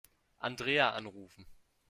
Andrea 0.39 0.95
anrufen. 0.95 1.45